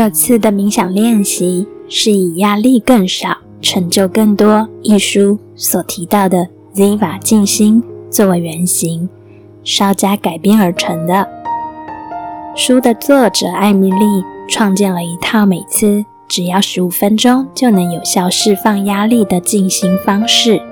[0.00, 9.08] 这次的冥想练习是以压力更少、成就更多一书所提到的 Ziva 静心作为原型，
[9.64, 11.28] 稍加改编而成的。
[12.54, 20.62] 书的作者艾米丽创建了一套每次只要十五分钟就能有效释放压力的静心方式，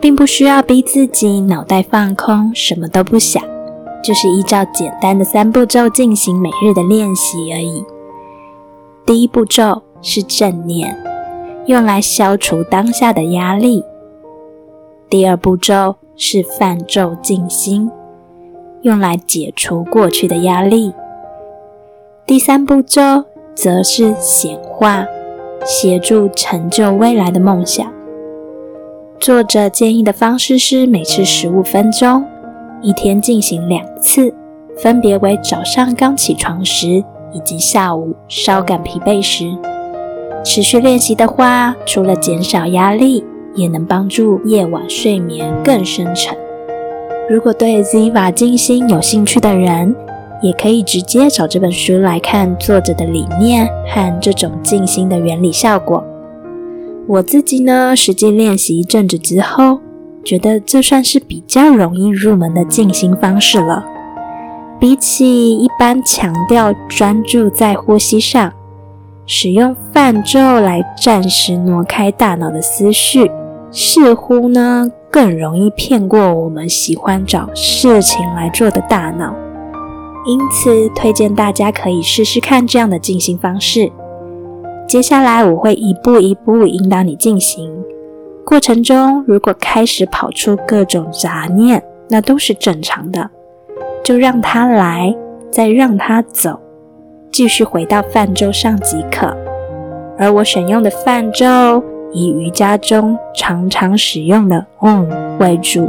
[0.00, 3.42] 并不需要逼自己脑袋放空，什么都不想，
[4.00, 7.84] 就是依照简单的三步骤进行每日的练习而已。
[9.10, 10.96] 第一步骤是正念，
[11.66, 13.82] 用来消除当下的压力；
[15.08, 17.90] 第二步骤是泛咒静心，
[18.82, 20.92] 用来解除过去的压力；
[22.24, 25.04] 第三步骤则是显化，
[25.66, 27.84] 协助成就未来的梦想。
[29.18, 32.24] 作者建议的方式是每次十五分钟，
[32.80, 34.32] 一天进行两次，
[34.76, 37.04] 分别为早上刚起床时。
[37.32, 39.50] 以及下午稍感疲惫时，
[40.44, 46.36] 持续练习的话，除了减少压力，也能帮助夜晚睡眠更深沉。
[47.28, 49.94] 如果对 Ziva 静心有兴趣的人，
[50.42, 56.02] 也可以直接找这本书来看作者的理念和这种静心的原理效果。
[57.06, 59.80] 我自己呢，实际练习一阵子之后，
[60.24, 63.84] 觉得这算是比较容易入门的静心方式了。
[64.80, 68.50] 比起一般强调专注在呼吸上，
[69.26, 73.30] 使用泛咒来暂时挪开大脑的思绪，
[73.70, 79.34] 似乎呢更容易骗过我们喜欢找事情来做的大脑。
[80.24, 83.92] 因此，推荐大家可以试试看这样的进行方式。
[84.88, 87.70] 接下来我会一步一步引导你进行，
[88.46, 93.30] 过程中如果开始跑出各种杂念，那都是正常的。
[94.02, 95.14] 就让它来，
[95.50, 96.58] 再让它走，
[97.30, 99.36] 继续回到泛舟上即可。
[100.18, 105.06] 而我选用的泛舟以瑜伽中常常使用的 Om
[105.38, 105.88] 为主。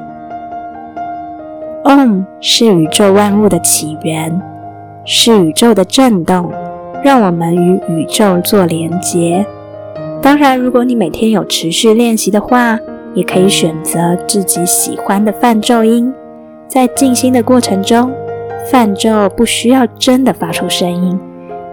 [1.84, 4.42] Om 是宇宙万物的起源，
[5.04, 6.52] 是宇宙的震动，
[7.04, 9.46] 让我们与宇宙做连接。
[10.22, 12.80] 当然，如果你每天有持续练习的话，
[13.16, 16.14] 也可以选择自己喜欢的泛奏音。
[16.72, 18.16] 在静心的过程中，
[18.72, 21.20] 泛咒不需要真的发出声音，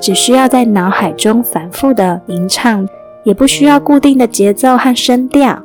[0.00, 2.88] 只需要在脑海中反复的吟唱，
[3.22, 5.62] 也不需要固定的节奏和声调，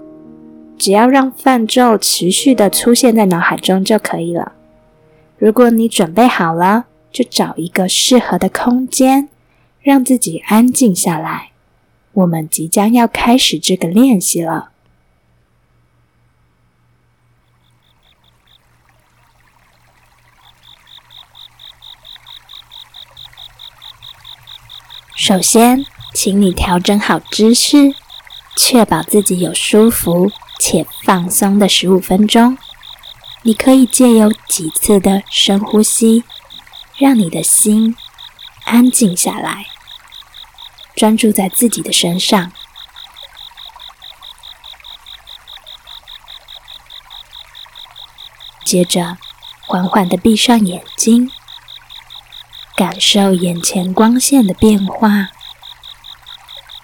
[0.78, 4.52] 只要让泛咒持续的出现在脑海中就可以了。
[5.40, 9.30] 如果你准备好了，就找一个适合的空间，
[9.82, 11.50] 让自己安静下来。
[12.12, 14.73] 我们即将要开始这个练习了。
[25.26, 27.96] 首先，请你调整好姿势，
[28.58, 30.30] 确保自己有舒服
[30.60, 32.58] 且放松的十五分钟。
[33.44, 36.26] 你可以借由几次的深呼吸，
[36.98, 37.96] 让你的心
[38.66, 39.68] 安静下来，
[40.94, 42.52] 专注在自己的身上。
[48.66, 49.18] 接着，
[49.62, 51.32] 缓缓的闭上眼睛。
[52.76, 55.30] 感受眼前光线的变化。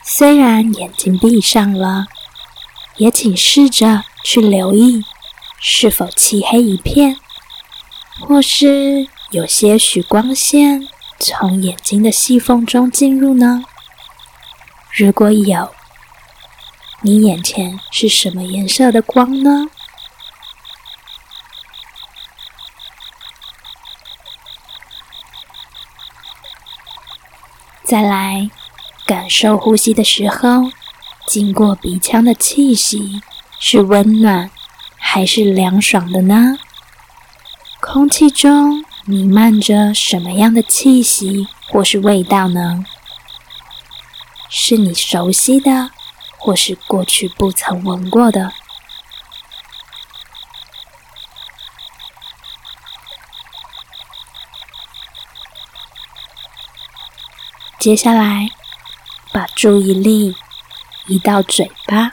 [0.04, 2.08] 虽然眼睛闭上了，
[2.98, 5.04] 也请试着去留意
[5.60, 7.18] 是否漆黑一片，
[8.22, 10.88] 或是有些许光线
[11.20, 13.64] 从眼睛的细缝中进入呢？
[14.92, 15.72] 如果有，
[17.02, 19.68] 你眼前是什么颜色的光呢？
[27.90, 28.52] 再来
[29.08, 30.70] 感受呼吸的时候，
[31.26, 33.20] 经过鼻腔的气息
[33.60, 34.52] 是温暖
[34.96, 36.60] 还是凉爽的呢？
[37.82, 42.86] 空气中弥漫着什么样的气息或是味道呢？
[44.48, 45.90] 是你熟悉的，
[46.38, 48.54] 或是过去不曾闻过的？
[57.80, 58.50] 接下来，
[59.31, 60.36] 把注意力
[61.08, 62.12] 移到嘴巴，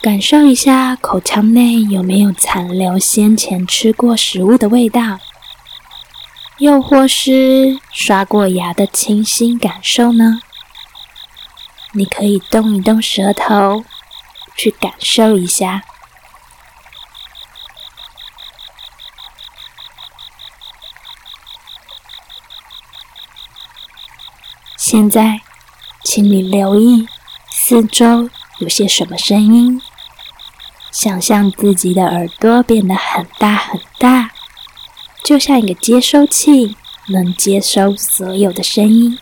[0.00, 5.18] 感受一下口腔内有没有残留先前吃过食物的味道，
[6.56, 10.40] 又或是刷过牙的清新感受呢？
[11.92, 13.84] 你可以动一动舌头，
[14.56, 15.84] 去感受一下。
[24.88, 25.40] 现在，
[26.04, 27.08] 请你留意
[27.50, 28.30] 四周
[28.60, 29.82] 有些什么声音。
[30.92, 34.30] 想象自己的耳朵变得很大很大，
[35.24, 36.76] 就像一个接收器，
[37.08, 39.18] 能接收所有的声音。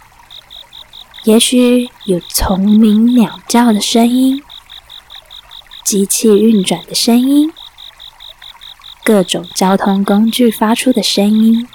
[1.22, 4.42] 也许有虫鸣鸟叫的声音，
[5.82, 7.50] 机器运转的声音，
[9.02, 11.66] 各种交通工具发出的声音，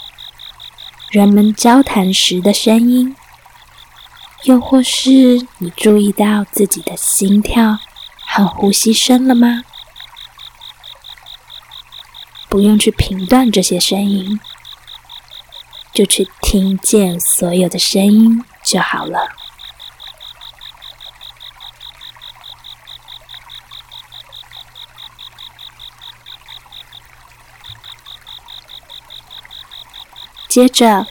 [1.10, 3.16] 人们交谈时的声音。
[4.44, 7.78] 又或是你注意到自己的心跳
[8.26, 9.64] 和呼吸声了吗？
[12.48, 14.40] 不用去评断这些声音，
[15.94, 19.36] 就去听见所有的声音就好了。
[30.48, 31.06] 接着，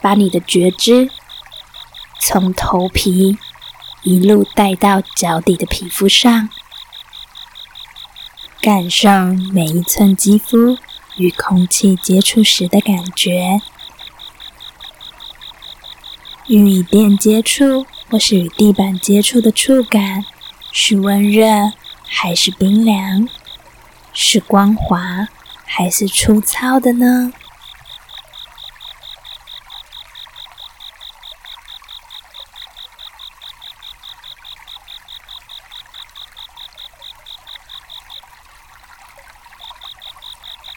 [0.00, 1.10] 把你的觉知。
[2.26, 3.36] 从头皮
[4.02, 6.48] 一路带到脚底的皮肤上，
[8.62, 9.10] 感受
[9.52, 10.78] 每一寸肌肤
[11.18, 13.60] 与空气接触时的感觉。
[16.46, 20.24] 与椅垫接触或是与地板接触的触感
[20.72, 21.72] 是温热
[22.06, 23.28] 还是冰凉？
[24.14, 25.28] 是光滑
[25.66, 27.34] 还是粗糙的呢？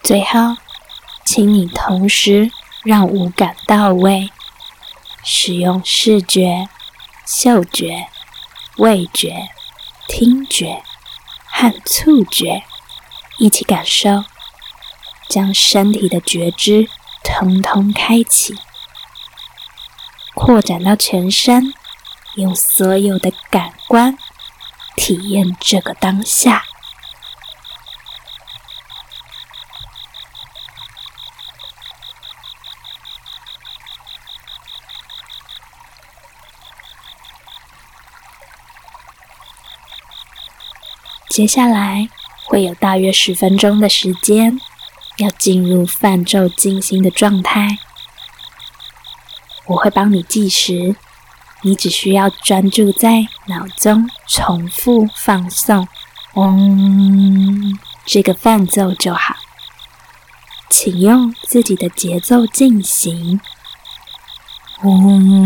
[0.07, 0.56] 最后，
[1.25, 2.50] 请你同时
[2.86, 4.31] 让五感到位，
[5.21, 6.69] 使用视觉、
[7.25, 8.07] 嗅觉、
[8.77, 9.50] 味觉、
[10.07, 10.81] 听觉
[11.44, 12.63] 和触觉
[13.38, 14.24] 一起感受，
[15.27, 16.88] 将身体的觉知
[17.21, 18.56] 通通开启，
[20.33, 21.74] 扩展到全身，
[22.36, 24.18] 用所有的感官
[24.95, 26.63] 体验这个当下。
[41.38, 42.10] 接下来
[42.45, 44.60] 会有大约十分钟的时间，
[45.18, 47.78] 要进入泛咒静心的状态。
[49.68, 50.95] 我会帮你计时，
[51.62, 55.88] 你只需要专注在脑中重复放送
[56.34, 59.36] “嗡”这个泛奏就好。
[60.72, 63.39] 请用自己的节奏进行
[64.81, 65.38] “嗡”。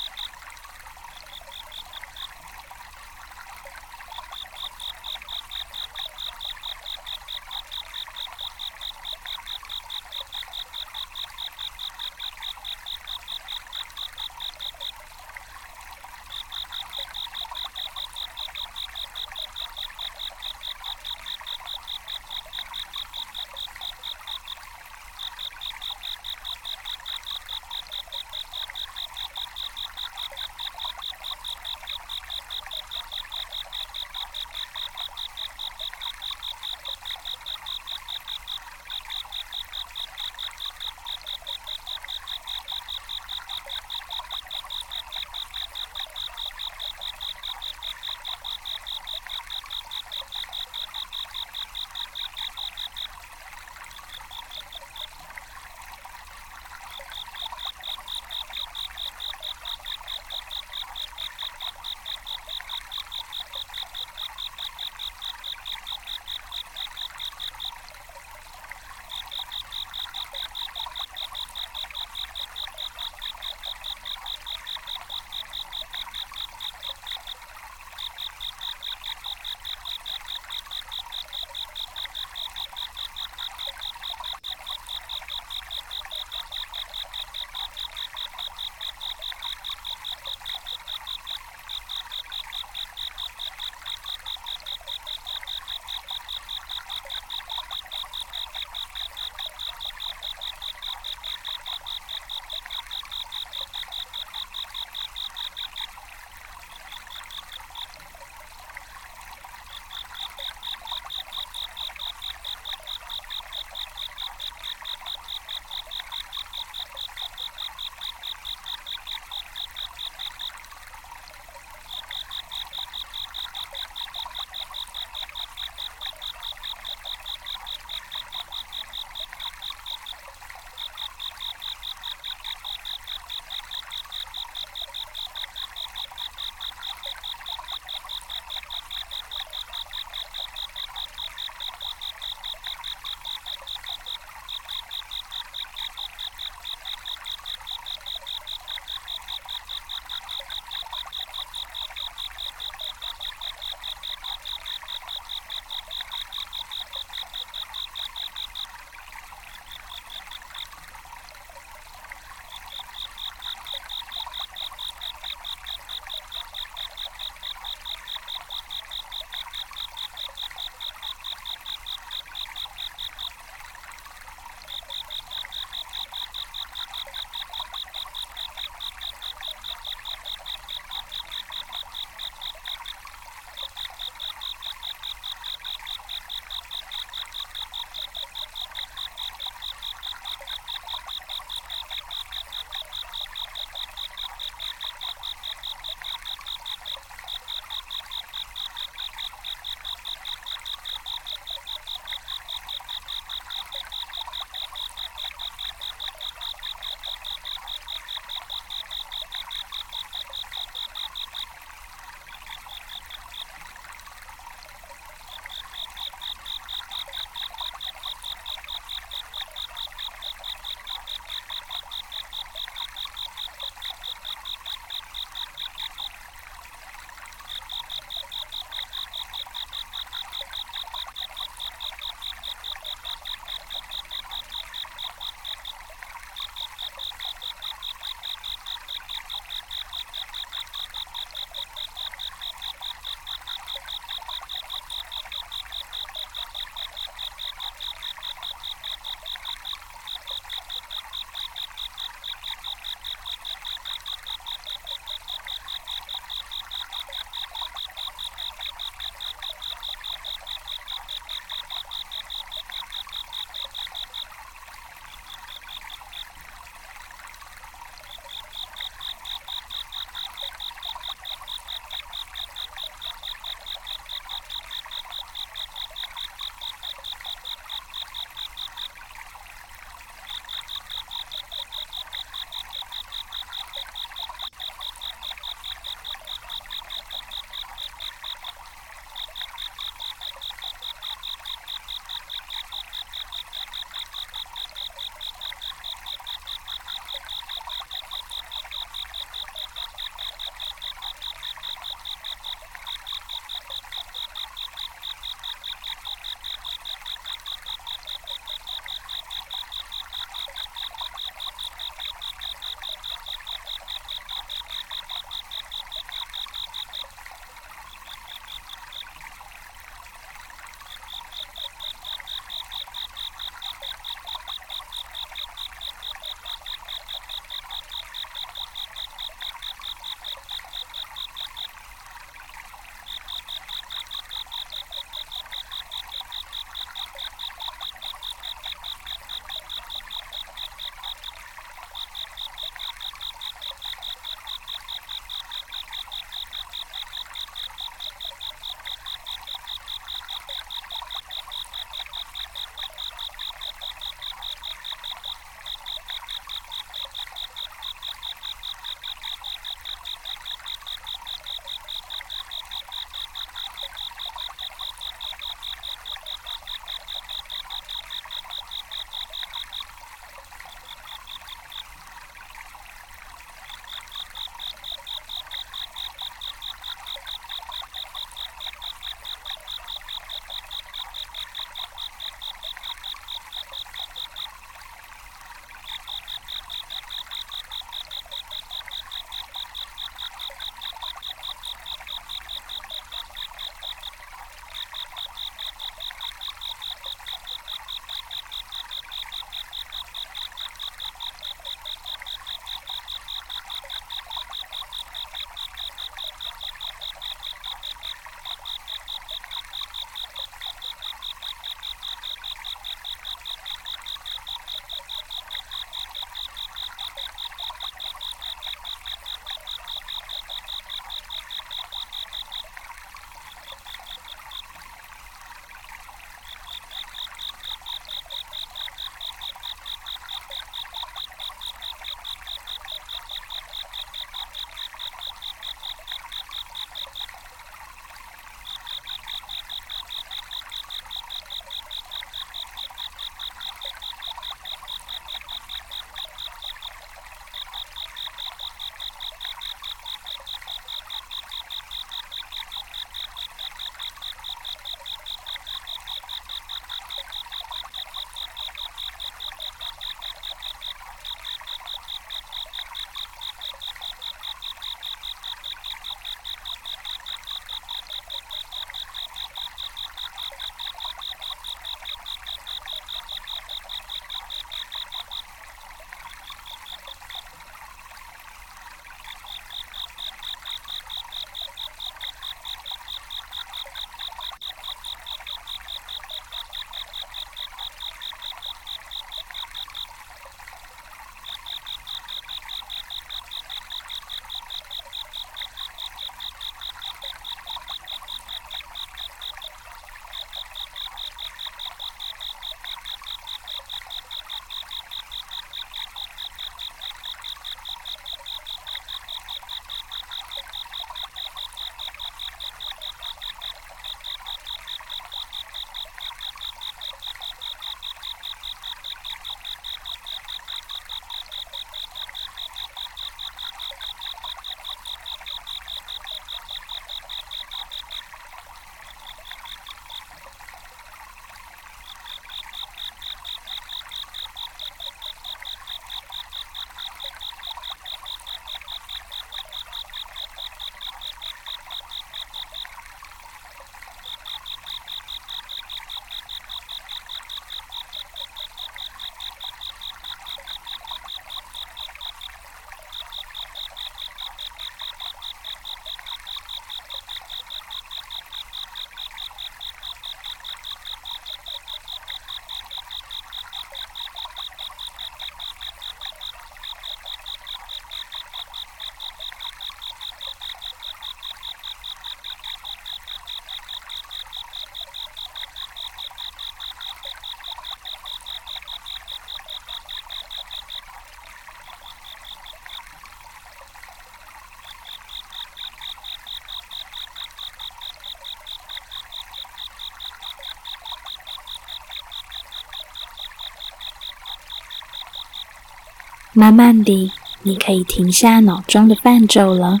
[596.58, 600.00] 慢慢地，你可以停下脑中的泛舟了，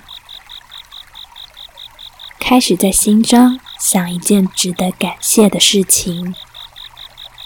[2.38, 6.34] 开始在心中想一件值得感谢的事情。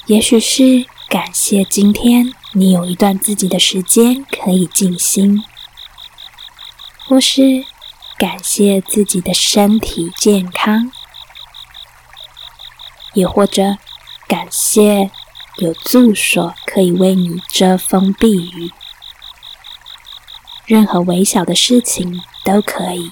[0.06, 5.42] 也许是感谢今天你有一段自己的时间可以静心，
[7.08, 7.64] 或是
[8.16, 10.92] 感谢自己的身体健康，
[13.14, 13.76] 也或者
[14.28, 15.10] 感谢
[15.56, 18.70] 有住所可以为你遮风避雨。
[20.70, 23.10] 任何微小的事情都可以，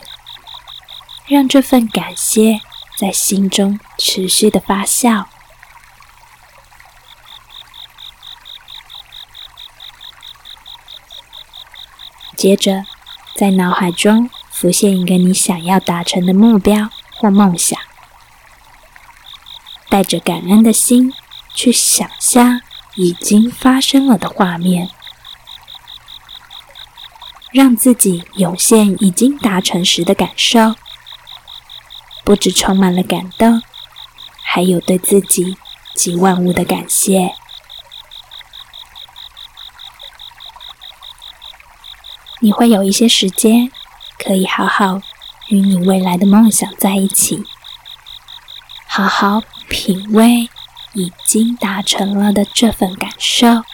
[1.26, 2.60] 让这份感谢
[2.96, 5.24] 在心中持续的发酵。
[12.36, 12.84] 接着，
[13.34, 17.76] 在脑海中浮现一个你想要达成的目标或梦想，
[19.88, 21.12] 带着感恩的心
[21.52, 22.60] 去想象
[22.94, 24.90] 已经发生了的画面，
[27.52, 30.74] 让自己涌现已经达成时的感受，
[32.24, 33.62] 不只充满了感动，
[34.42, 35.56] 还有对自己
[35.94, 37.34] 及万物的感谢。
[42.40, 43.72] 你会有一些时间，
[44.18, 45.00] 可以好好
[45.48, 47.42] 与你未来的梦想在一起，
[48.86, 50.48] 好好品味
[50.92, 53.64] 已经达成了的这份感受。